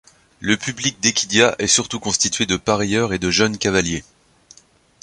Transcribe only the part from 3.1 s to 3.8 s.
et de jeunes